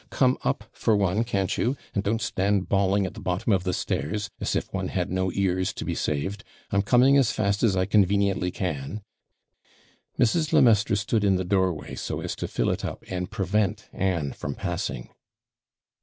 Come 0.09 0.39
up 0.43 0.63
for 0.73 0.95
one, 0.95 1.23
can't 1.23 1.55
you, 1.59 1.77
and 1.93 2.03
don't 2.03 2.23
stand 2.23 2.67
bawling 2.67 3.05
at 3.05 3.13
the 3.13 3.19
bottom 3.21 3.53
of 3.53 3.63
the 3.65 3.71
stairs, 3.71 4.31
as 4.39 4.55
if 4.55 4.73
one 4.73 4.87
had 4.87 5.11
no 5.11 5.31
ears 5.33 5.73
to 5.73 5.85
be 5.85 5.93
saved. 5.93 6.43
I'm 6.71 6.81
coming 6.81 7.17
as 7.17 7.31
fast 7.31 7.61
as 7.61 7.75
I 7.75 7.85
conveniently 7.85 8.49
can.' 8.49 9.03
Mrs. 10.19 10.53
le 10.53 10.61
Maistre 10.63 10.95
stood 10.95 11.23
in 11.23 11.35
the 11.35 11.45
doorway, 11.45 11.93
so 11.93 12.19
as 12.19 12.35
to 12.37 12.47
fill 12.47 12.71
it 12.71 12.83
up, 12.83 13.03
and 13.09 13.29
prevent 13.29 13.89
Anne 13.93 14.33
from 14.33 14.55
passing. 14.55 15.09